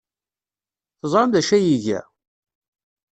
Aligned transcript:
Teẓram 0.99 1.29
d 1.33 1.35
acu 1.39 1.53
ay 1.57 1.65
iga? 1.75 1.99